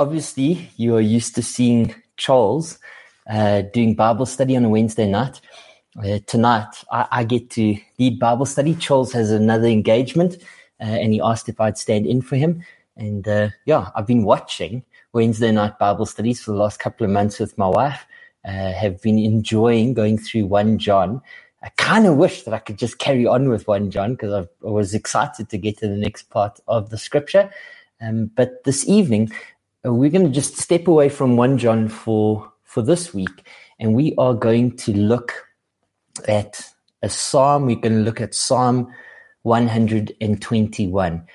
[0.00, 2.78] obviously, you are used to seeing Charles
[3.28, 5.42] uh, doing Bible study on a Wednesday night.
[6.02, 8.74] Uh, tonight, I, I, get to lead Bible study.
[8.74, 10.36] Charles has another engagement,
[10.80, 12.64] uh, and he asked if I'd stand in for him.
[12.96, 17.12] And uh, yeah, I've been watching Wednesday night Bible studies for the last couple of
[17.12, 18.06] months with my wife.
[18.42, 21.20] Uh, have been enjoying going through 1 John.
[21.62, 24.48] I kind of wish that I could just carry on with 1 John because I
[24.66, 27.50] was excited to get to the next part of the scripture.
[28.00, 29.30] Um, but this evening,
[29.84, 34.14] we're going to just step away from 1 John for, for this week, and we
[34.18, 35.32] are going to look
[36.28, 36.60] at
[37.02, 37.66] a psalm.
[37.66, 38.92] We're going to look at Psalm
[39.42, 41.26] 121.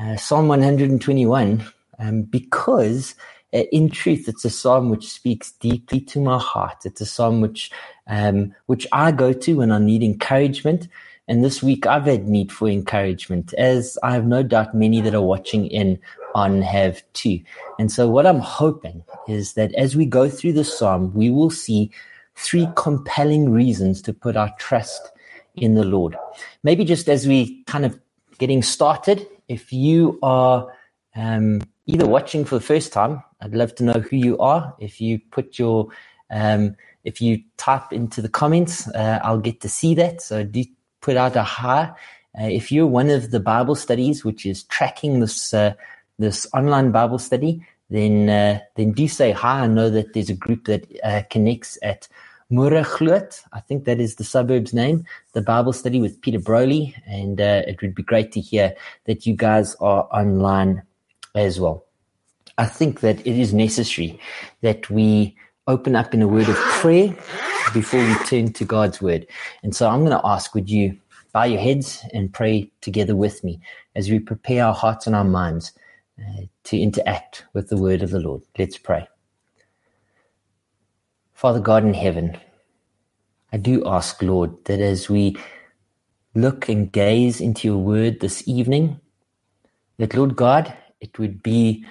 [0.00, 1.64] Uh, psalm 121,
[1.98, 3.14] um, because
[3.54, 6.78] uh, in truth, it's a psalm which speaks deeply to my heart.
[6.84, 7.70] It's a psalm which,
[8.08, 10.88] um, which I go to when I need encouragement.
[11.28, 15.14] And this week I've had need for encouragement, as I have no doubt many that
[15.14, 15.98] are watching in
[16.34, 17.40] on have too.
[17.78, 21.50] And so what I'm hoping is that as we go through the psalm, we will
[21.50, 21.90] see
[22.34, 25.10] three compelling reasons to put our trust
[25.54, 26.16] in the Lord.
[26.62, 27.98] Maybe just as we kind of
[28.38, 30.72] getting started, if you are
[31.14, 34.74] um, either watching for the first time, I'd love to know who you are.
[34.78, 35.88] If you put your,
[36.30, 40.22] um, if you type into the comments, uh, I'll get to see that.
[40.22, 40.64] So do
[41.02, 41.92] put out a hi.
[42.40, 45.74] Uh, if you're one of the Bible studies, which is tracking this uh,
[46.18, 49.64] this online Bible study, then uh, then do say hi.
[49.64, 52.08] I know that there's a group that uh, connects at
[52.50, 53.42] Murachlut.
[53.52, 55.04] I think that is the suburb's name.
[55.34, 59.26] The Bible study with Peter Broley, and uh, it would be great to hear that
[59.26, 60.82] you guys are online
[61.34, 61.84] as well.
[62.58, 64.18] I think that it is necessary
[64.60, 67.14] that we open up in a word of prayer
[67.72, 69.26] before we turn to God's word.
[69.62, 70.98] And so I'm going to ask, would you
[71.32, 73.60] bow your heads and pray together with me
[73.96, 75.72] as we prepare our hearts and our minds
[76.20, 78.42] uh, to interact with the word of the Lord.
[78.58, 79.08] Let's pray.
[81.32, 82.38] Father God in heaven,
[83.52, 85.36] I do ask, Lord, that as we
[86.34, 89.00] look and gaze into your word this evening,
[89.98, 91.84] that, Lord God, it would be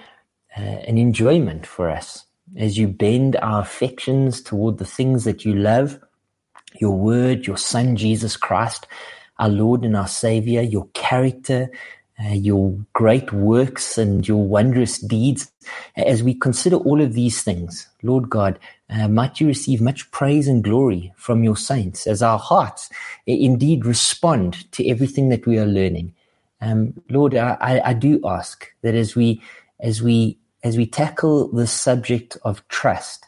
[0.58, 2.26] uh, an enjoyment for us
[2.58, 6.00] as you bend our affections toward the things that you love,
[6.80, 8.88] your word, your son, Jesus Christ,
[9.40, 11.70] our Lord and our Savior, your character,
[12.24, 15.52] uh, your great works and your wondrous deeds.
[15.96, 18.60] As we consider all of these things, Lord God,
[18.90, 22.96] uh, might you receive much praise and glory from your saints as our hearts uh,
[23.26, 26.14] indeed respond to everything that we are learning.
[26.62, 29.42] Um, Lord, I, I, do ask that as we,
[29.80, 33.26] as we, as we tackle the subject of trust,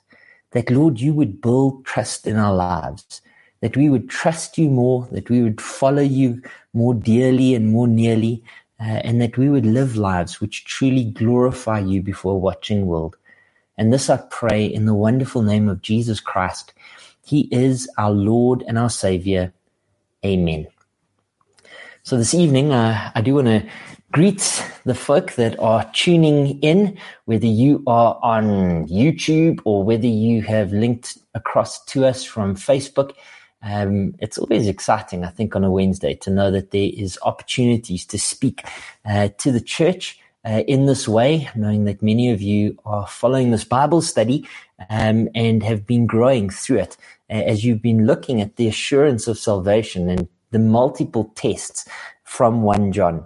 [0.52, 3.22] that Lord, you would build trust in our lives,
[3.62, 6.42] that we would trust you more, that we would follow you
[6.74, 8.44] more dearly and more nearly,
[8.80, 13.16] uh, and that we would live lives which truly glorify you before a watching world.
[13.78, 16.74] And this I pray in the wonderful name of Jesus Christ.
[17.26, 19.54] He is our Lord and our Savior.
[20.26, 20.68] Amen.
[22.04, 23.66] So this evening, uh, I do want to
[24.14, 30.44] greet the folk that are tuning in, whether you are on YouTube or whether you
[30.44, 33.14] have linked across to us from Facebook.
[33.64, 38.06] Um, it's always exciting, I think, on a Wednesday to know that there is opportunities
[38.06, 38.64] to speak
[39.04, 43.50] uh, to the church uh, in this way, knowing that many of you are following
[43.50, 44.48] this Bible study
[44.92, 46.98] um, and have been growing through it
[47.32, 51.88] uh, as you've been looking at the assurance of salvation and the multiple tests
[52.24, 53.26] from 1 John.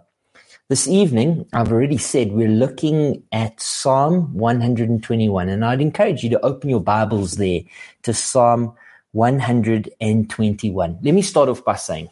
[0.69, 6.45] This evening, I've already said we're looking at Psalm 121, and I'd encourage you to
[6.45, 7.61] open your Bibles there
[8.03, 8.73] to Psalm
[9.13, 10.99] 121.
[11.01, 12.09] Let me start off by saying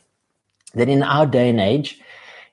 [0.74, 2.00] that in our day and age,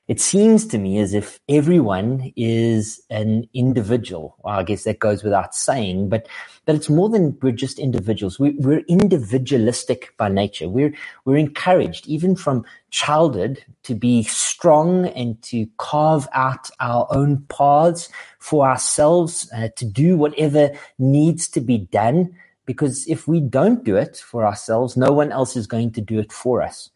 [0.07, 4.35] it seems to me as if everyone is an individual.
[4.43, 6.27] Well, I guess that goes without saying, but
[6.65, 8.37] but it's more than we're just individuals.
[8.39, 10.67] We, we're individualistic by nature.
[10.67, 10.93] We're
[11.23, 18.09] we're encouraged, even from childhood, to be strong and to carve out our own paths
[18.39, 22.35] for ourselves, uh, to do whatever needs to be done.
[22.65, 26.19] Because if we don't do it for ourselves, no one else is going to do
[26.19, 26.89] it for us.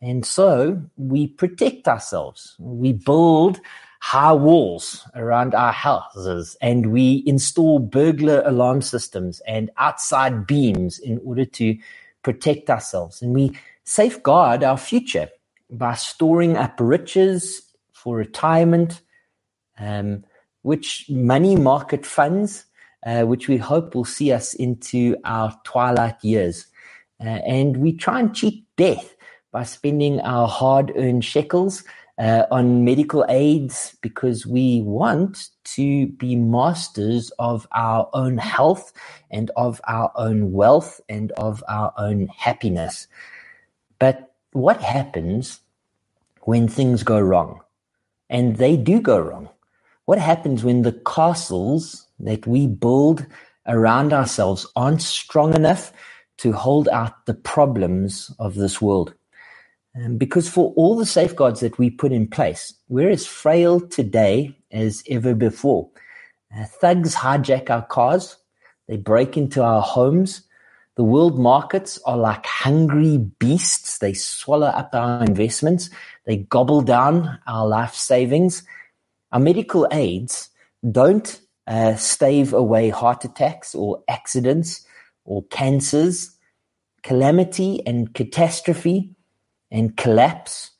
[0.00, 2.54] And so we protect ourselves.
[2.58, 3.60] We build
[4.00, 11.20] high walls around our houses and we install burglar alarm systems and outside beams in
[11.24, 11.76] order to
[12.22, 13.22] protect ourselves.
[13.22, 15.28] And we safeguard our future
[15.70, 17.62] by storing up riches
[17.92, 19.02] for retirement,
[19.78, 20.24] um,
[20.62, 22.66] which money market funds,
[23.04, 26.66] uh, which we hope will see us into our twilight years.
[27.20, 29.16] Uh, and we try and cheat death
[29.58, 31.82] by spending our hard earned shekels
[32.16, 38.92] uh, on medical aids because we want to be masters of our own health
[39.32, 43.08] and of our own wealth and of our own happiness.
[43.98, 45.58] But what happens
[46.42, 47.58] when things go wrong?
[48.30, 49.48] And they do go wrong.
[50.04, 53.26] What happens when the castles that we build
[53.66, 55.92] around ourselves aren't strong enough
[56.36, 59.14] to hold out the problems of this world?
[60.04, 64.54] Um, because for all the safeguards that we put in place, we're as frail today
[64.70, 65.90] as ever before.
[66.56, 68.36] Uh, thugs hijack our cars,
[68.86, 70.42] they break into our homes.
[70.96, 73.98] The world markets are like hungry beasts.
[73.98, 75.90] They swallow up our investments,
[76.26, 78.62] they gobble down our life savings.
[79.32, 80.50] Our medical aids
[80.90, 84.86] don't uh, stave away heart attacks or accidents
[85.24, 86.34] or cancers.
[87.02, 89.14] Calamity and catastrophe
[89.70, 90.72] and collapse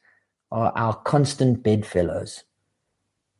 [0.51, 2.45] are our constant bedfellows.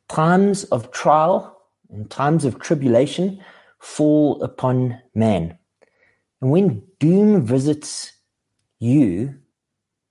[0.09, 1.59] Times of trial
[1.91, 3.43] and times of tribulation
[3.79, 5.59] fall upon man.
[6.41, 8.13] And when doom visits
[8.79, 9.35] you,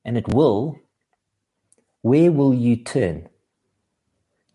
[0.04, 0.80] and it will,
[2.02, 3.30] where will you turn?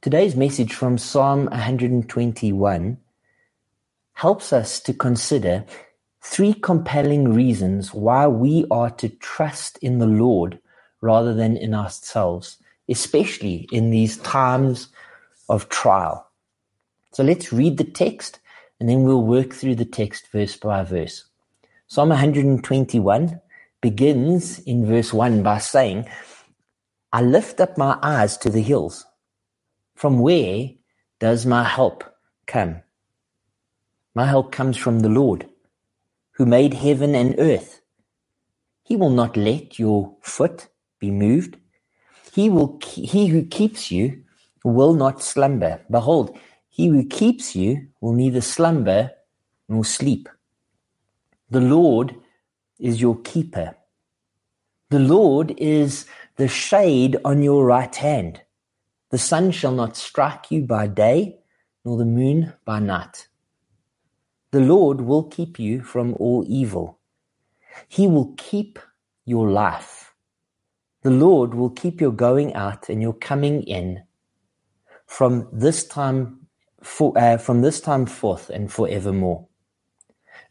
[0.01, 2.99] Today's message from Psalm 121
[4.15, 5.65] helps us to consider
[6.21, 10.59] three compelling reasons why we are to trust in the Lord
[11.03, 12.57] rather than in ourselves,
[12.89, 14.89] especially in these times
[15.51, 16.27] of trial.
[17.13, 18.39] So let's read the text
[18.81, 21.27] and then we'll work through the text verse by verse.
[21.89, 23.41] Psalm 121
[23.83, 26.09] begins in verse 1 by saying,
[27.13, 29.05] I lift up my eyes to the hills.
[29.95, 30.71] From where
[31.19, 32.03] does my help
[32.47, 32.81] come?
[34.15, 35.49] My help comes from the Lord,
[36.33, 37.83] who made heaven and earth.
[38.83, 40.69] He will not let your foot
[41.03, 41.57] be moved.
[42.33, 44.23] He will, he who keeps you
[44.65, 45.81] will not slumber.
[45.91, 46.39] Behold,
[46.69, 49.11] he who keeps you will neither slumber
[49.69, 50.29] nor sleep.
[51.51, 52.15] The Lord
[52.79, 53.75] is your keeper.
[54.91, 56.07] The Lord is
[56.37, 58.41] the shade on your right hand.
[59.11, 61.39] The sun shall not strike you by day,
[61.85, 63.27] nor the moon by night.
[64.53, 66.99] The Lord will keep you from all evil.
[67.89, 68.79] He will keep
[69.25, 70.02] your life.
[71.03, 74.03] The Lord will keep your going out and your coming in
[75.07, 76.47] from this time
[76.83, 79.47] for, uh, from this time forth and forevermore.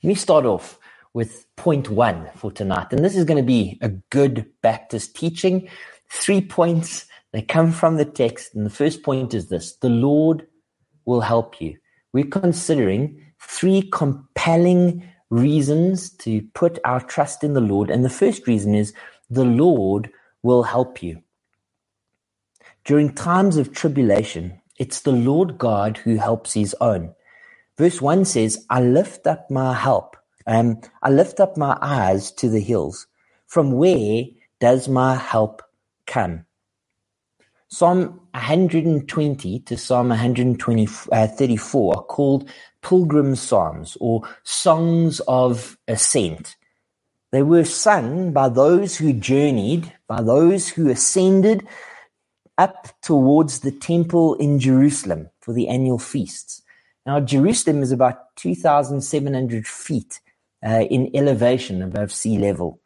[0.03, 0.77] Let me start off
[1.13, 2.87] with point one for tonight.
[2.91, 5.69] And this is going to be a good Baptist teaching.
[6.09, 7.05] Three points.
[7.31, 8.53] They come from the text.
[8.53, 9.75] And the first point is this.
[9.77, 10.47] The Lord
[11.05, 11.77] will help you.
[12.13, 17.89] We're considering three compelling reasons to put our trust in the Lord.
[17.89, 18.93] And the first reason is
[19.29, 20.11] the Lord
[20.43, 21.21] will help you.
[22.83, 27.13] During times of tribulation, it's the Lord God who helps his own.
[27.77, 30.17] Verse 1 says, I lift up my help.
[30.47, 33.07] Um, I lift up my eyes to the hills.
[33.47, 34.23] From where
[34.59, 35.61] does my help
[36.07, 36.45] come?
[37.67, 42.49] Psalm 120 to Psalm 134 uh, are called
[42.81, 46.57] pilgrim psalms or songs of ascent.
[47.31, 51.65] They were sung by those who journeyed, by those who ascended
[52.57, 56.61] up towards the temple in Jerusalem for the annual feasts.
[57.05, 60.19] Now, Jerusalem is about 2,700 feet
[60.63, 62.79] uh, in elevation above sea level.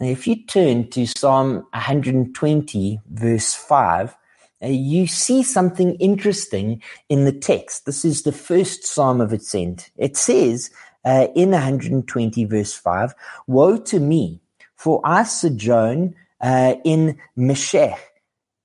[0.00, 4.16] Now, if you turn to Psalm 120, verse 5,
[4.62, 7.84] uh, you see something interesting in the text.
[7.84, 9.90] This is the first psalm of ascent.
[9.96, 10.70] It says,
[11.04, 13.14] uh, in 120 verse 5,
[13.46, 14.40] Woe to me,
[14.76, 17.98] for I sojourn uh, in Meshech,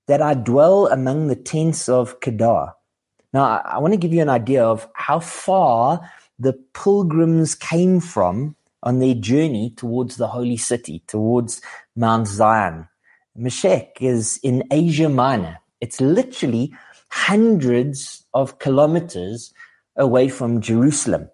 [0.08, 2.74] that I dwell among the tents of Kedar.
[3.34, 8.00] Now, I, I want to give you an idea of how far the pilgrims came
[8.00, 11.62] from on their journey towards the holy city, towards
[11.96, 12.88] Mount Zion.
[13.36, 15.60] Meshech is in Asia Minor.
[15.82, 16.74] It's literally
[17.10, 19.54] hundreds of kilometers
[19.96, 21.30] away from Jerusalem.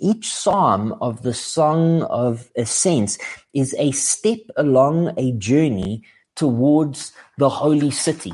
[0.00, 3.16] Each psalm of the Song of Ascents
[3.52, 6.02] is a step along a journey
[6.34, 8.32] towards the holy city.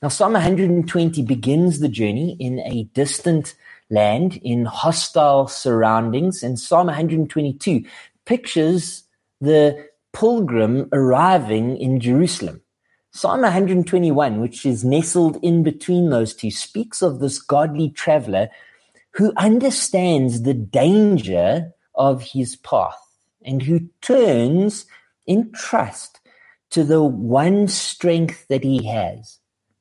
[0.00, 3.54] Now, Psalm 120 begins the journey in a distant
[3.90, 7.84] land in hostile surroundings, and Psalm 122
[8.24, 9.04] pictures
[9.42, 12.62] the pilgrim arriving in Jerusalem.
[13.10, 18.48] Psalm 121, which is nestled in between those two, speaks of this godly traveler
[19.14, 22.98] who understands the danger of his path
[23.44, 24.86] and who turns
[25.26, 26.20] in trust
[26.70, 29.38] to the one strength that he has,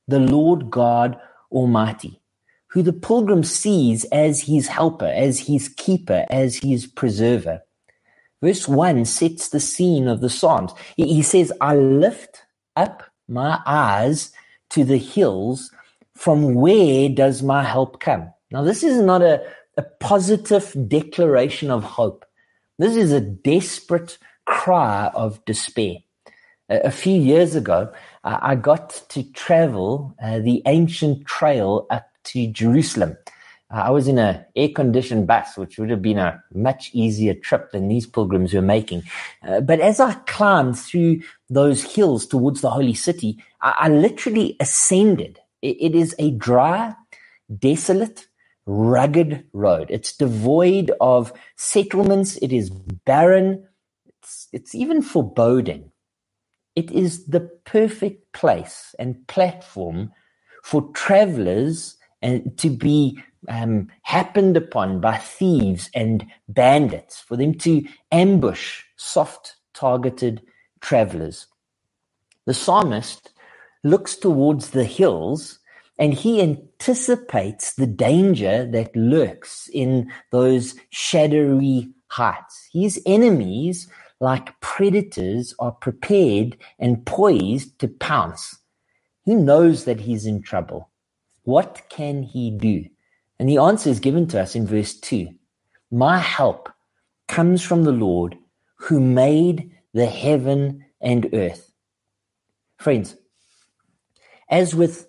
[0.07, 1.19] the Lord God
[1.51, 2.21] Almighty,
[2.67, 7.61] who the pilgrim sees as his helper, as his keeper, as his preserver.
[8.41, 10.71] Verse 1 sets the scene of the Psalms.
[10.95, 12.43] He says, I lift
[12.75, 14.31] up my eyes
[14.69, 15.71] to the hills.
[16.15, 18.31] From where does my help come?
[18.51, 19.43] Now, this is not a,
[19.77, 22.25] a positive declaration of hope.
[22.79, 25.97] This is a desperate cry of despair.
[26.69, 27.91] A, a few years ago,
[28.23, 33.17] I got to travel uh, the ancient trail up to Jerusalem.
[33.69, 37.71] Uh, I was in a air-conditioned bus, which would have been a much easier trip
[37.71, 39.03] than these pilgrims were making.
[39.45, 44.55] Uh, but as I climbed through those hills towards the holy city, I, I literally
[44.59, 45.39] ascended.
[45.61, 46.95] it, it is a dry,
[47.59, 48.26] desolate,
[48.67, 49.87] rugged road.
[49.89, 52.37] It's devoid of settlements.
[52.37, 53.65] It is barren.
[54.05, 55.91] It's, it's even foreboding.
[56.75, 60.11] It is the perfect place and platform
[60.63, 67.87] for travelers and to be um, happened upon by thieves and bandits, for them to
[68.11, 70.41] ambush soft targeted
[70.81, 71.47] travelers.
[72.45, 73.31] The psalmist
[73.83, 75.59] looks towards the hills
[75.99, 82.69] and he anticipates the danger that lurks in those shadowy heights.
[82.71, 83.87] His enemies,
[84.19, 88.59] like predators, are prepared and poised to pounce.
[89.23, 90.89] He knows that he's in trouble.
[91.43, 92.85] What can he do?
[93.39, 95.29] And the answer is given to us in verse 2.
[95.91, 96.69] My help
[97.27, 98.37] comes from the Lord
[98.75, 101.71] who made the heaven and earth.
[102.77, 103.15] Friends,
[104.49, 105.06] as with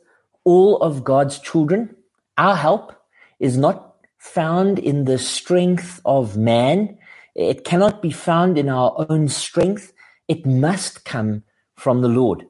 [0.49, 1.95] all of God's children,
[2.39, 2.97] our help
[3.39, 6.97] is not found in the strength of man.
[7.35, 9.93] It cannot be found in our own strength.
[10.27, 11.43] It must come
[11.77, 12.47] from the Lord.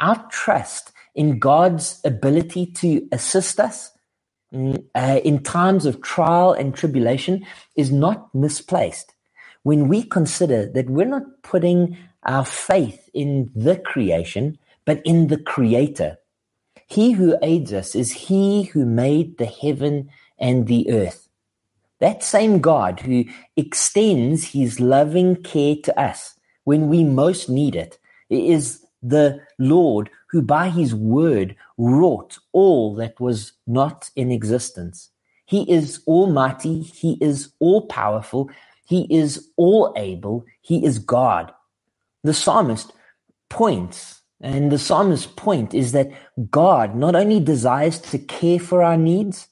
[0.00, 3.90] Our trust in God's ability to assist us
[4.52, 9.14] mm, uh, in times of trial and tribulation is not misplaced.
[9.62, 15.38] When we consider that we're not putting our faith in the creation, but in the
[15.38, 16.18] creator.
[16.86, 21.28] He who aids us is he who made the heaven and the earth.
[22.00, 23.24] That same God who
[23.56, 27.98] extends his loving care to us when we most need it
[28.28, 35.10] is the Lord who by his word wrought all that was not in existence.
[35.46, 36.82] He is almighty.
[36.82, 38.50] He is all powerful.
[38.86, 40.44] He is all able.
[40.62, 41.52] He is God.
[42.22, 42.92] The psalmist
[43.50, 46.10] points and the psalmist's point is that
[46.50, 49.48] God not only desires to care for our needs,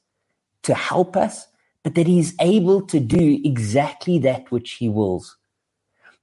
[0.63, 1.47] to help us,
[1.83, 5.37] but that he's able to do exactly that which he wills.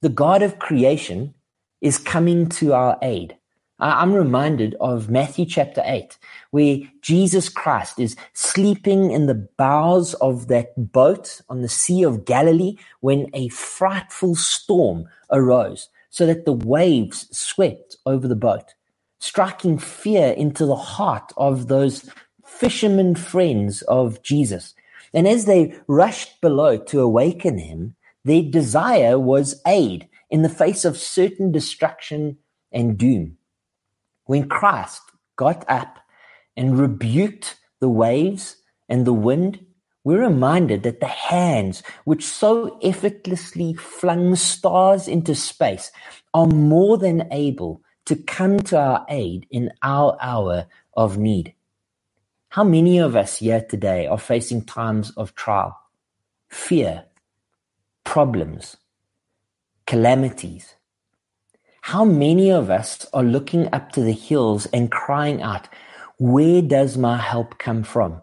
[0.00, 1.34] The God of creation
[1.80, 3.36] is coming to our aid.
[3.78, 6.18] I'm reminded of Matthew chapter 8,
[6.50, 12.26] where Jesus Christ is sleeping in the bows of that boat on the Sea of
[12.26, 18.74] Galilee when a frightful storm arose, so that the waves swept over the boat,
[19.18, 22.10] striking fear into the heart of those
[22.44, 24.74] fishermen friends of Jesus.
[25.14, 30.84] And as they rushed below to awaken him, their desire was aid in the face
[30.84, 32.38] of certain destruction
[32.72, 33.38] and doom.
[34.24, 35.02] When Christ
[35.36, 35.98] got up
[36.56, 38.56] and rebuked the waves
[38.88, 39.64] and the wind,
[40.02, 45.92] we're reminded that the hands which so effortlessly flung stars into space
[46.32, 50.66] are more than able to come to our aid in our hour
[50.96, 51.54] of need.
[52.48, 55.78] How many of us here today are facing times of trial,
[56.48, 57.04] fear,
[58.02, 58.76] problems,
[59.86, 60.74] calamities?
[61.82, 65.68] How many of us are looking up to the hills and crying out,
[66.18, 68.22] Where does my help come from?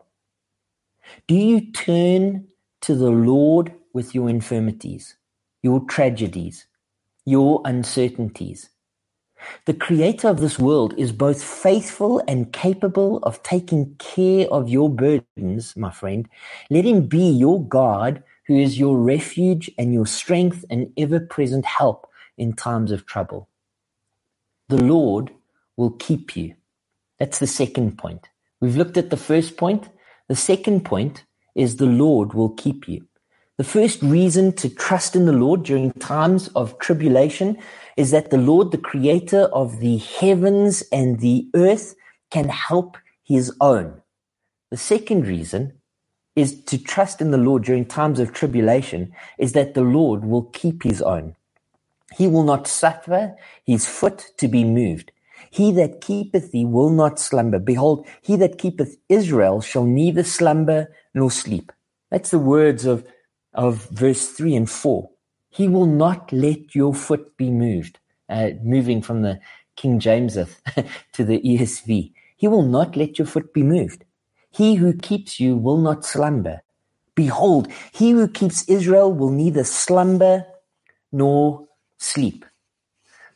[1.28, 2.48] Do you turn
[2.82, 5.16] to the Lord with your infirmities,
[5.64, 6.68] your tragedies,
[7.26, 8.70] your uncertainties?
[9.66, 14.90] The creator of this world is both faithful and capable of taking care of your
[14.90, 16.30] burdens, my friend.
[16.70, 21.66] Let him be your God, who is your refuge and your strength and ever present
[21.66, 23.50] help in times of trouble.
[24.70, 25.32] The Lord
[25.78, 26.56] will keep you.
[27.20, 28.30] That's the second point.
[28.62, 29.90] We've looked at the first point.
[30.28, 33.08] The second point is the Lord will keep you.
[33.58, 37.58] The first reason to trust in the Lord during times of tribulation
[37.96, 41.96] is that the Lord, the creator of the heavens and the earth,
[42.30, 44.02] can help his own.
[44.70, 45.74] The second reason
[46.36, 50.44] is to trust in the Lord during times of tribulation is that the Lord will
[50.44, 51.36] keep his own.
[52.16, 55.12] He will not suffer his foot to be moved.
[55.50, 57.60] He that keepeth thee will not slumber.
[57.60, 61.72] Behold, he that keepeth Israel shall neither slumber nor sleep.
[62.12, 63.06] That's the words of,
[63.54, 65.10] of verse 3 and 4.
[65.50, 68.00] He will not let your foot be moved.
[68.30, 69.40] Uh, moving from the
[69.76, 70.36] King James
[71.14, 72.12] to the ESV.
[72.36, 74.04] He will not let your foot be moved.
[74.52, 76.62] He who keeps you will not slumber.
[77.16, 80.46] Behold, he who keeps Israel will neither slumber
[81.12, 82.46] nor sleep.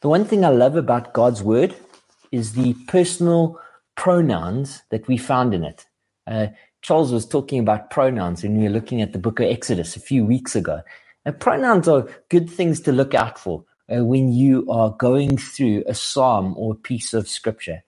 [0.01, 1.75] The one thing I love about God's word
[2.31, 3.59] is the personal
[3.95, 5.85] pronouns that we found in it.
[6.27, 6.47] Uh,
[6.81, 10.01] Charles was talking about pronouns when we were looking at the book of Exodus a
[10.01, 10.81] few weeks ago.
[11.25, 15.83] Uh, pronouns are good things to look out for uh, when you are going through
[15.87, 17.83] a psalm or a piece of scripture.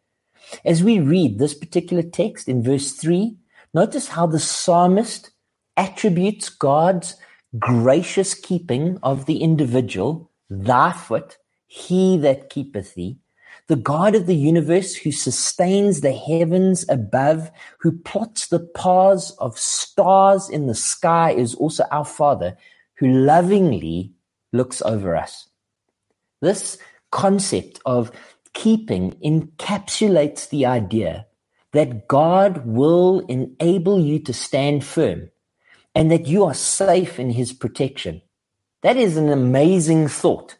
[0.65, 3.35] As we read this particular text in verse 3,
[3.73, 5.31] notice how the psalmist
[5.77, 7.15] attributes God's
[7.59, 13.17] gracious keeping of the individual, thy foot, he that keepeth thee,
[13.67, 19.57] the God of the universe who sustains the heavens above, who plots the paths of
[19.57, 22.57] stars in the sky is also our Father
[22.95, 24.11] who lovingly
[24.51, 25.47] looks over us.
[26.41, 26.77] This
[27.11, 28.11] concept of
[28.53, 31.25] keeping encapsulates the idea
[31.71, 35.29] that God will enable you to stand firm
[35.95, 38.21] and that you are safe in his protection.
[38.81, 40.55] That is an amazing thought.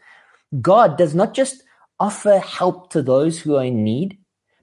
[0.62, 1.63] God does not just
[2.00, 4.18] offer help to those who are in need,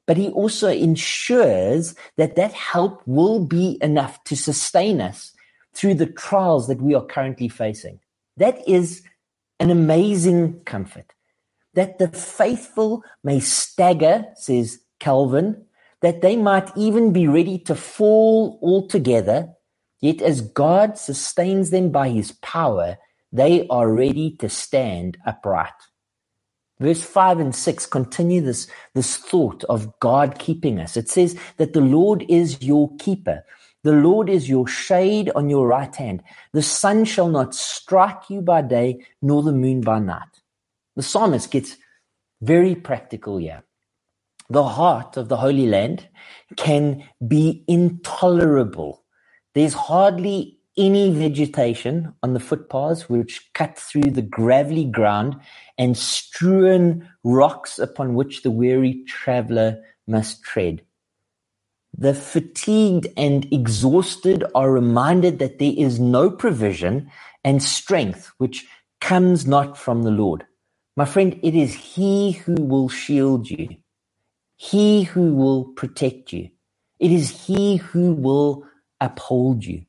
[0.07, 5.33] but he also ensures that that help will be enough to sustain us
[5.75, 8.01] through the trials that we are currently facing.
[8.37, 9.03] That is
[9.61, 11.13] an amazing comfort.
[11.75, 15.65] That the faithful may stagger, says Calvin,
[16.03, 19.51] that they might even be ready to fall altogether,
[20.01, 22.97] yet as God sustains them by his power,
[23.33, 25.73] they are ready to stand upright.
[26.81, 30.97] Verse 5 and 6 continue this, this thought of God keeping us.
[30.97, 33.45] It says that the Lord is your keeper.
[33.85, 36.23] The Lord is your shade on your right hand.
[36.53, 40.41] The sun shall not strike you by day, nor the moon by night.
[40.97, 41.77] The psalmist gets
[42.43, 43.63] very practical here.
[44.51, 46.09] The heart of the Holy Land
[46.57, 49.05] can be intolerable.
[49.55, 55.37] There's hardly any vegetation on the footpaths which cut through the gravelly ground
[55.79, 60.83] and strewn rocks upon which the weary traveler must tread.
[61.97, 67.11] The fatigued and exhausted are reminded that there is no provision
[67.45, 68.67] and strength which
[69.01, 70.47] comes not from the Lord.
[70.97, 73.77] My friend, it is He who will shield you,
[74.57, 76.51] He who will protect you,
[76.99, 78.65] it is He who will
[79.01, 79.85] uphold you.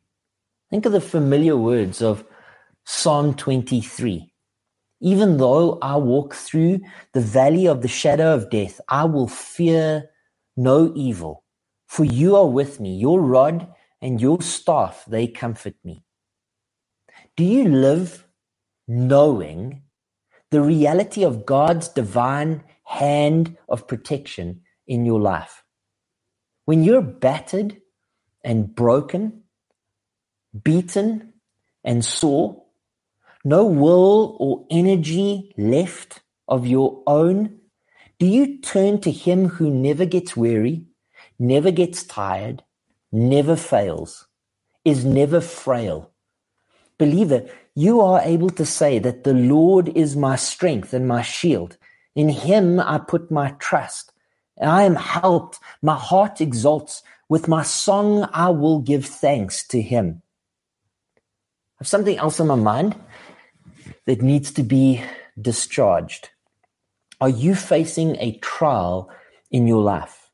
[0.71, 2.23] Think of the familiar words of
[2.86, 4.31] Psalm 23.
[5.01, 6.79] Even though I walk through
[7.12, 10.10] the valley of the shadow of death, I will fear
[10.55, 11.43] no evil.
[11.88, 13.67] For you are with me, your rod
[14.01, 16.05] and your staff, they comfort me.
[17.36, 18.25] Do you live
[18.88, 19.81] knowing
[20.51, 25.65] the reality of God's divine hand of protection in your life?
[26.63, 27.81] When you're battered
[28.41, 29.40] and broken,
[30.63, 31.33] beaten
[31.83, 32.63] and sore,
[33.43, 37.59] no will or energy left of your own,
[38.19, 40.85] do you turn to him who never gets weary,
[41.39, 42.63] never gets tired,
[43.11, 44.27] never fails,
[44.85, 46.11] is never frail?
[46.99, 51.77] Believer, you are able to say that the Lord is my strength and my shield.
[52.15, 54.11] In him I put my trust.
[54.61, 55.59] I am helped.
[55.81, 57.01] My heart exalts.
[57.27, 60.21] With my song I will give thanks to him.
[61.82, 62.96] Have something else on my mind
[64.06, 65.02] that needs to be
[65.41, 66.30] discharged?
[67.20, 69.10] Are you facing a trial
[69.50, 70.30] in your life?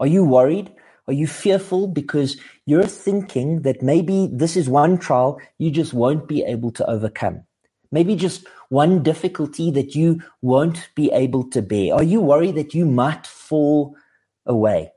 [0.00, 0.70] Are you worried?
[1.08, 6.28] Are you fearful because you're thinking that maybe this is one trial you just won't
[6.28, 7.44] be able to overcome?
[7.90, 11.94] Maybe just one difficulty that you won't be able to bear.
[11.94, 13.96] Are you worried that you might fall
[14.44, 14.92] away?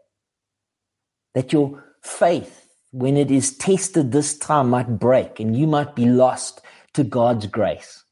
[1.36, 2.65] That your faith,
[2.96, 6.62] when it is tested this time, might break and you might be lost
[6.94, 8.06] to God's grace?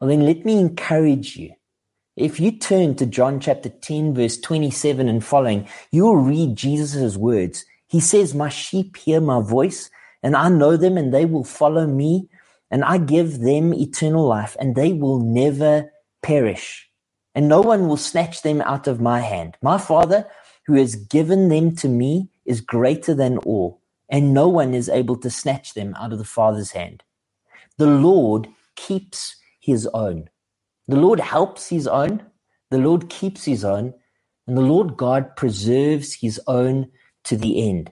[0.00, 1.52] Well, then let me encourage you.
[2.16, 7.64] If you turn to John chapter 10, verse 27 and following, you'll read Jesus' words.
[7.86, 9.90] He says, My sheep hear my voice,
[10.24, 12.28] and I know them, and they will follow me,
[12.68, 16.90] and I give them eternal life, and they will never perish,
[17.36, 19.56] and no one will snatch them out of my hand.
[19.62, 20.26] My Father,
[20.66, 25.16] who has given them to me, is greater than all, and no one is able
[25.16, 27.02] to snatch them out of the Father's hand.
[27.78, 30.30] The Lord keeps his own.
[30.88, 32.24] The Lord helps his own,
[32.70, 33.94] the Lord keeps his own,
[34.46, 36.90] and the Lord God preserves his own
[37.24, 37.90] to the end.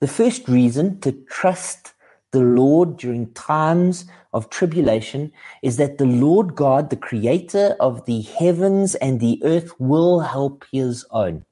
[0.00, 1.92] The first reason to trust
[2.32, 8.22] the Lord during times of tribulation is that the Lord God, the creator of the
[8.22, 11.44] heavens and the earth, will help his own.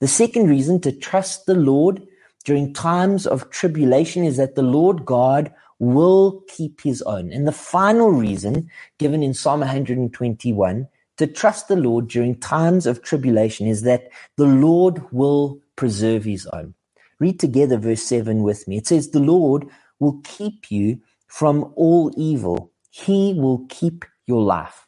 [0.00, 2.06] The second reason to trust the Lord
[2.44, 7.32] during times of tribulation is that the Lord God will keep his own.
[7.32, 13.02] And the final reason given in Psalm 121 to trust the Lord during times of
[13.02, 16.74] tribulation is that the Lord will preserve his own.
[17.18, 18.78] Read together verse 7 with me.
[18.78, 19.66] It says, The Lord
[20.00, 22.72] will keep you from all evil.
[22.90, 24.86] He will keep your life.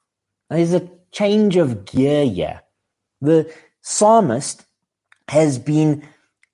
[0.51, 2.63] Now, there's a change of gear here.
[3.21, 4.65] The psalmist
[5.29, 6.07] has been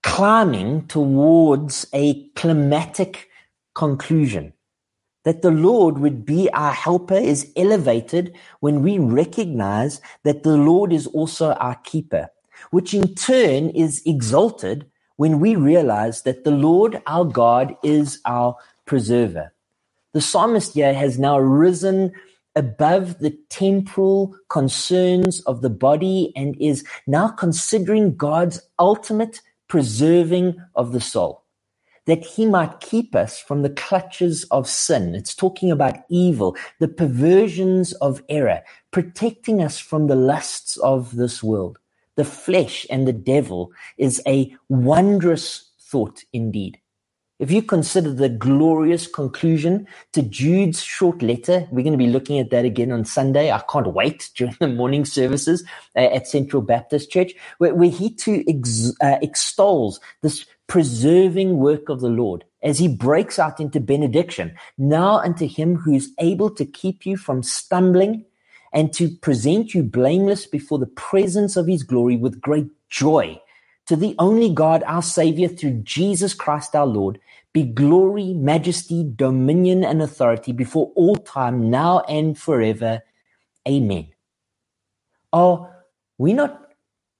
[0.02, 3.28] climbing towards a climatic
[3.74, 4.52] conclusion.
[5.24, 10.92] That the Lord would be our helper is elevated when we recognize that the Lord
[10.92, 12.28] is also our keeper,
[12.70, 14.86] which in turn is exalted
[15.16, 19.52] when we realize that the Lord our God is our preserver.
[20.12, 22.12] The psalmist here has now risen
[22.56, 29.40] above the temporal concerns of the body and is now considering God's ultimate
[29.72, 31.44] preserving of the soul,
[32.04, 35.14] that he might keep us from the clutches of sin.
[35.14, 41.42] It's talking about evil, the perversions of error, protecting us from the lusts of this
[41.42, 41.78] world.
[42.16, 46.78] The flesh and the devil is a wondrous thought indeed.
[47.42, 52.38] If you consider the glorious conclusion to Jude's short letter, we're going to be looking
[52.38, 53.50] at that again on Sunday.
[53.50, 55.64] I can't wait during the morning services
[55.96, 61.88] uh, at Central Baptist Church, where, where he too ex, uh, extols this preserving work
[61.88, 64.54] of the Lord as he breaks out into benediction.
[64.78, 68.24] Now unto him who is able to keep you from stumbling
[68.72, 73.40] and to present you blameless before the presence of his glory with great joy
[73.86, 77.18] to the only God, our Savior, through Jesus Christ our Lord,
[77.52, 83.02] be glory, majesty, dominion, and authority before all time, now and forever.
[83.68, 84.08] Amen.
[85.32, 85.84] Are
[86.18, 86.70] we not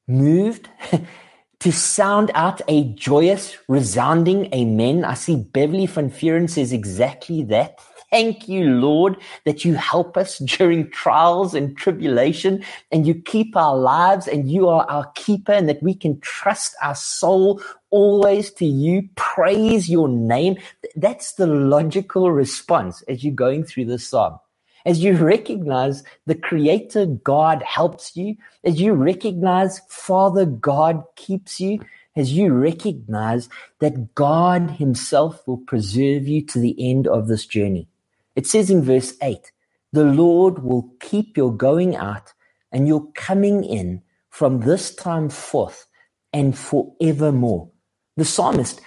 [0.08, 0.68] moved
[1.60, 5.04] to sound out a joyous, resounding amen?
[5.04, 7.78] I see Beverly van Vuren says exactly that.
[8.12, 13.78] Thank you, Lord, that you help us during trials and tribulation and you keep our
[13.78, 18.66] lives and you are our keeper and that we can trust our soul always to
[18.66, 19.08] you.
[19.16, 20.58] Praise your name.
[20.96, 24.40] That's the logical response as you're going through this psalm.
[24.86, 31.80] As you recognize the creator God helps you, as you recognize Father God keeps you,
[32.16, 37.88] as you recognize that God himself will preserve you to the end of this journey.
[38.34, 39.52] It says in verse 8,
[39.92, 42.32] the Lord will keep your going out
[42.70, 45.86] and your coming in from this time forth
[46.32, 47.70] and forevermore.
[48.16, 48.80] The psalmist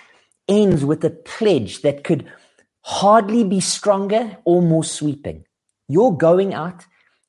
[0.47, 2.29] ends with a pledge that could
[2.81, 5.45] hardly be stronger or more sweeping.
[5.87, 6.85] Your going out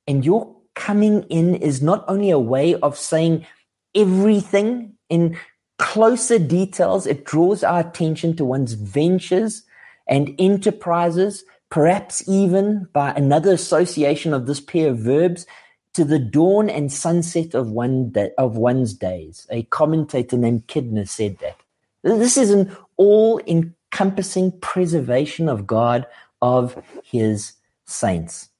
[0.07, 3.47] and your coming in is not only a way of saying
[3.95, 5.39] everything in
[5.79, 9.63] closer details, it draws our attention to one's ventures
[10.07, 15.47] and enterprises perhaps even by another association of this pair of verbs
[15.95, 19.47] to the dawn and sunset of one day, of one's days.
[19.51, 21.57] A commentator named Kidner said that.
[22.03, 26.07] This is an all encompassing preservation of God
[26.43, 27.55] of his
[27.87, 28.51] saints.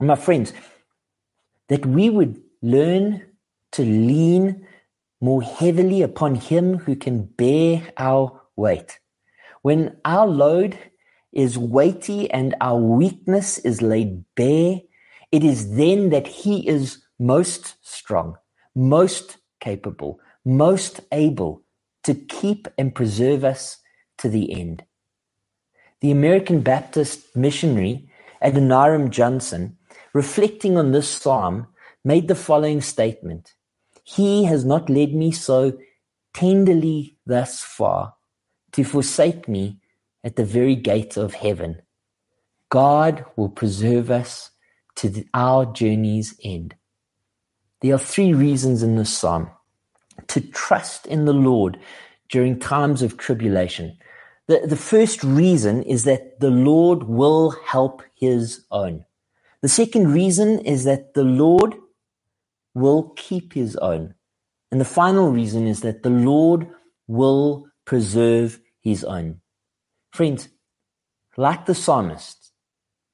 [0.00, 0.52] My friends,
[1.68, 3.22] that we would learn
[3.72, 4.66] to lean
[5.20, 8.98] more heavily upon him who can bear our weight.
[9.62, 10.76] When our load
[11.34, 14.80] is weighty and our weakness is laid bare,
[15.32, 18.36] it is then that he is most strong,
[18.74, 21.62] most capable, most able
[22.04, 23.78] to keep and preserve us
[24.18, 24.84] to the end.
[26.00, 28.08] The American Baptist missionary
[28.42, 29.78] Adoniram Judson,
[30.12, 31.66] reflecting on this psalm,
[32.04, 33.54] made the following statement
[34.04, 35.78] He has not led me so
[36.34, 38.14] tenderly thus far
[38.72, 39.78] to forsake me
[40.24, 41.82] at the very gate of heaven.
[42.70, 44.50] God will preserve us
[44.96, 46.74] to the, our journey's end.
[47.82, 49.50] There are three reasons in this psalm
[50.28, 51.78] to trust in the Lord
[52.30, 53.98] during times of tribulation.
[54.48, 59.04] The, the first reason is that the Lord will help his own.
[59.62, 61.76] The second reason is that the Lord
[62.74, 64.14] will keep his own.
[64.70, 66.68] And the final reason is that the Lord
[67.06, 69.40] will preserve his own.
[70.14, 70.48] Friends,
[71.36, 72.52] like the psalmist,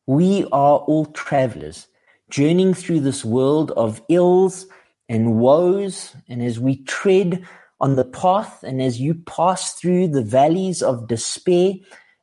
[0.07, 1.87] we are all travelers
[2.29, 4.67] journeying through this world of ills
[5.09, 7.43] and woes, and as we tread
[7.81, 11.73] on the path, and as you pass through the valleys of despair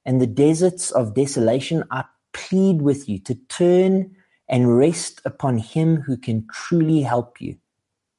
[0.05, 4.15] and the deserts of desolation, I plead with you to turn
[4.47, 7.57] and rest upon Him who can truly help you.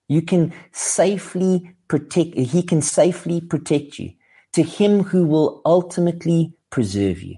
[0.09, 4.15] You can safely protect, He can safely protect you
[4.59, 7.37] to Him who will ultimately preserve you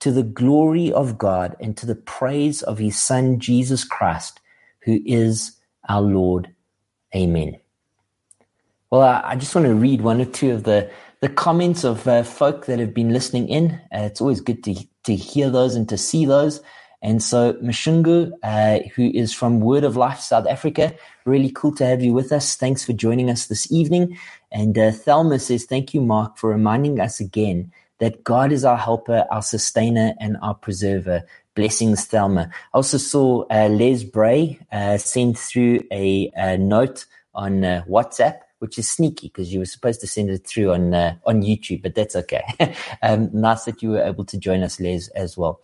[0.00, 4.40] to the glory of God and to the praise of his Son, Jesus Christ,
[4.80, 5.52] who is
[5.90, 6.48] our Lord.
[7.14, 7.58] Amen.
[8.88, 10.90] Well, I, just want to read one or two of the,
[11.20, 13.72] the comments of uh, folk that have been listening in.
[13.94, 16.62] Uh, it's always good to, to hear those and to see those.
[17.02, 20.94] And so, Mashungu, uh, who is from Word of Life South Africa,
[21.26, 22.56] really cool to have you with us.
[22.56, 24.16] Thanks for joining us this evening.
[24.56, 28.78] And uh, Thelma says, Thank you, Mark, for reminding us again that God is our
[28.78, 31.24] helper, our sustainer, and our preserver.
[31.54, 32.48] Blessings, Thelma.
[32.72, 38.38] I also saw uh, Les Bray uh, send through a, a note on uh, WhatsApp,
[38.60, 41.82] which is sneaky because you were supposed to send it through on uh, on YouTube,
[41.82, 42.42] but that's okay.
[43.02, 45.60] um, nice that you were able to join us, Les, as well.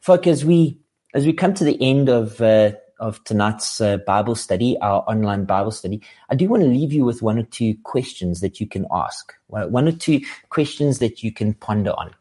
[0.00, 0.78] Folk, as we
[1.14, 5.44] as we come to the end of uh, of tonight's uh, Bible study, our online
[5.44, 8.66] Bible study, I do want to leave you with one or two questions that you
[8.66, 12.14] can ask, one or two questions that you can ponder on.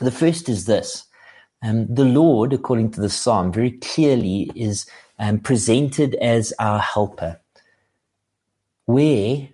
[0.00, 1.04] The first is this.
[1.62, 4.86] Um, the Lord, according to the Psalm, very clearly is
[5.18, 7.40] um, presented as our helper.
[8.86, 9.48] Where,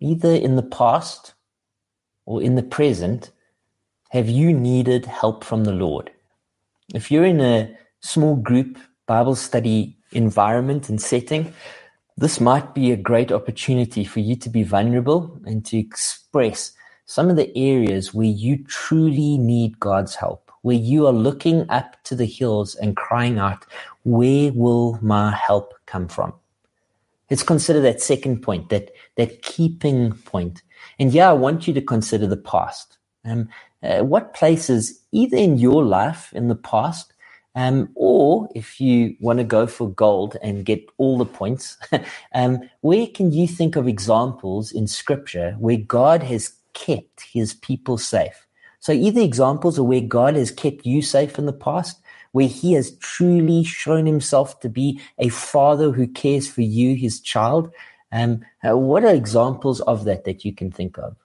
[0.00, 1.34] either in the past
[2.26, 3.32] or in the present,
[4.10, 6.12] have you needed help from the Lord?
[6.94, 8.78] If you're in a small group
[9.10, 11.52] Bible study environment and setting,
[12.16, 16.70] this might be a great opportunity for you to be vulnerable and to express
[17.06, 22.00] some of the areas where you truly need God's help, where you are looking up
[22.04, 23.66] to the hills and crying out,
[24.04, 26.32] where will my help come from?
[27.28, 30.62] Let's consider that second point, that, that keeping point.
[31.00, 32.98] And yeah, I want you to consider the past.
[33.24, 33.48] Um,
[33.82, 37.12] uh, what places, either in your life in the past
[37.54, 41.76] um, or if you want to go for gold and get all the points,
[42.34, 47.98] um, where can you think of examples in scripture where God has kept his people
[47.98, 48.46] safe?
[48.78, 52.00] So either examples of where God has kept you safe in the past,
[52.32, 57.20] where he has truly shown himself to be a father who cares for you, his
[57.20, 57.70] child.
[58.12, 61.16] Um, uh, what are examples of that that you can think of?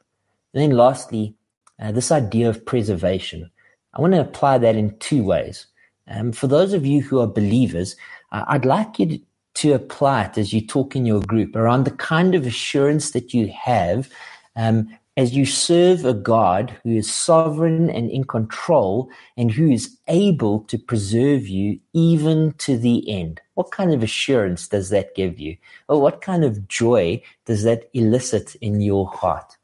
[0.53, 1.35] And then lastly,
[1.79, 3.51] uh, this idea of preservation.
[3.93, 5.67] I want to apply that in two ways.
[6.07, 7.95] Um, for those of you who are believers,
[8.31, 9.19] uh, I'd like you to,
[9.55, 13.33] to, apply it as you talk in your group around the kind of assurance that
[13.33, 14.09] you have
[14.55, 14.87] um,
[15.17, 20.61] as you serve a God who is sovereign and in control and who is able
[20.65, 23.39] to preserve you even to the end.
[23.53, 25.55] What kind of assurance does that give you?
[25.87, 29.55] Or what kind of joy does that elicit in your heart?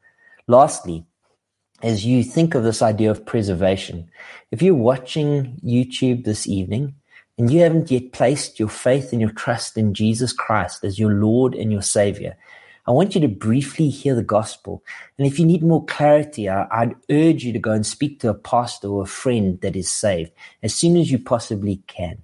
[0.48, 1.06] Lastly,
[1.82, 4.10] as you think of this idea of preservation,
[4.52, 6.96] if you're watching YouTube this evening
[7.38, 11.14] and you haven't yet placed your faith and your trust in Jesus Christ as your
[11.14, 12.38] Lord and your Savior,
[12.88, 14.84] I want you to briefly hear the gospel.
[15.18, 18.30] And if you need more clarity, I, would urge you to go and speak to
[18.30, 20.32] a pastor or a friend that is saved
[20.64, 22.24] as soon as you possibly can.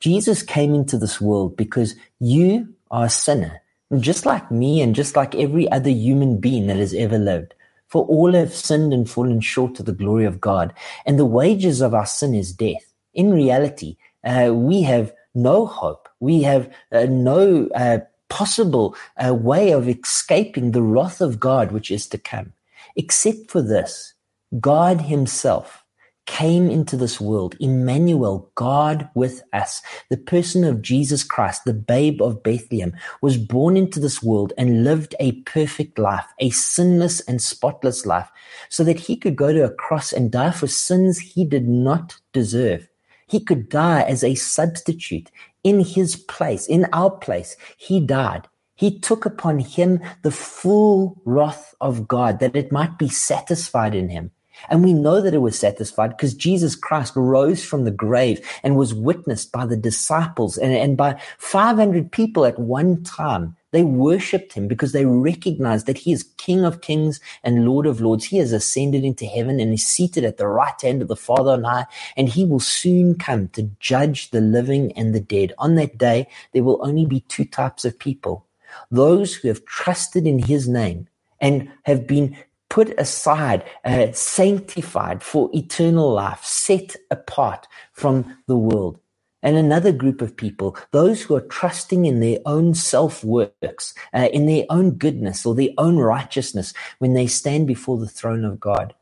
[0.00, 3.62] Jesus came into this world because you are a sinner,
[4.00, 7.54] just like me and just like every other human being that has ever lived.
[7.92, 10.72] For all have sinned and fallen short of the glory of God.
[11.04, 12.90] And the wages of our sin is death.
[13.12, 16.08] In reality, uh, we have no hope.
[16.18, 17.98] We have uh, no uh,
[18.30, 22.54] possible uh, way of escaping the wrath of God which is to come.
[22.96, 24.14] Except for this,
[24.58, 25.81] God himself
[26.26, 32.22] came into this world, Emmanuel, God with us, the person of Jesus Christ, the babe
[32.22, 37.42] of Bethlehem, was born into this world and lived a perfect life, a sinless and
[37.42, 38.30] spotless life,
[38.68, 42.16] so that he could go to a cross and die for sins he did not
[42.32, 42.88] deserve.
[43.26, 45.30] He could die as a substitute
[45.64, 47.56] in his place, in our place.
[47.76, 48.48] He died.
[48.74, 54.08] He took upon him the full wrath of God that it might be satisfied in
[54.08, 54.32] him.
[54.68, 58.76] And we know that it was satisfied because Jesus Christ rose from the grave and
[58.76, 63.56] was witnessed by the disciples and, and by 500 people at one time.
[63.72, 68.00] They worshiped him because they recognized that he is King of kings and Lord of
[68.02, 68.26] lords.
[68.26, 71.52] He has ascended into heaven and is seated at the right hand of the Father
[71.52, 75.54] on high, and he will soon come to judge the living and the dead.
[75.58, 78.46] On that day, there will only be two types of people.
[78.90, 81.08] Those who have trusted in his name
[81.40, 82.36] and have been
[82.72, 88.98] put aside, uh, sanctified for eternal life, set apart from the world.
[89.42, 94.28] And another group of people, those who are trusting in their own self works, uh,
[94.32, 98.58] in their own goodness or their own righteousness when they stand before the throne of
[98.58, 98.94] God.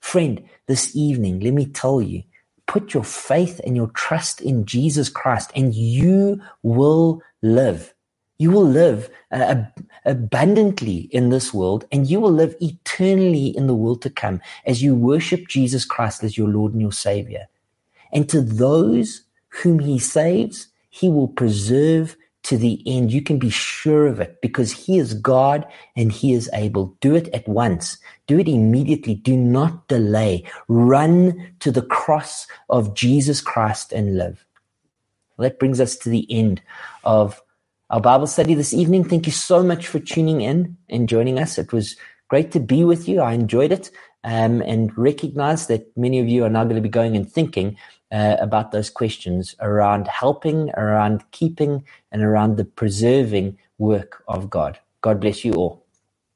[0.00, 2.24] Friend, this evening, let me tell you,
[2.66, 7.94] put your faith and your trust in Jesus Christ and you will live.
[8.38, 9.62] You will live uh,
[10.04, 14.82] abundantly in this world and you will live eternally in the world to come as
[14.82, 17.46] you worship Jesus Christ as your Lord and your Savior.
[18.12, 23.12] And to those whom he saves, he will preserve to the end.
[23.12, 25.66] You can be sure of it because he is God
[25.96, 26.96] and he is able.
[27.00, 27.98] Do it at once.
[28.26, 29.14] Do it immediately.
[29.14, 30.44] Do not delay.
[30.68, 34.44] Run to the cross of Jesus Christ and live.
[35.38, 36.60] That brings us to the end
[37.04, 37.40] of
[37.92, 39.04] our Bible study this evening.
[39.04, 41.58] Thank you so much for tuning in and joining us.
[41.58, 41.94] It was
[42.28, 43.20] great to be with you.
[43.20, 43.90] I enjoyed it
[44.24, 47.76] um, and recognize that many of you are now going to be going and thinking
[48.10, 54.80] uh, about those questions around helping, around keeping, and around the preserving work of God.
[55.02, 55.81] God bless you all.